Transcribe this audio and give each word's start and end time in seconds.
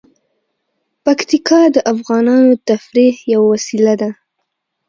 پکتیکا 1.05 1.59
د 1.75 1.77
افغانانو 1.93 2.49
د 2.57 2.61
تفریح 2.69 3.15
یوه 3.33 3.47
وسیله 3.53 3.93
ده. 4.01 4.09